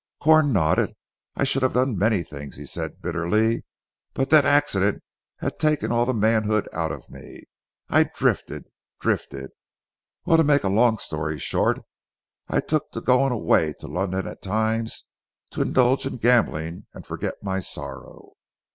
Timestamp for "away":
13.31-13.73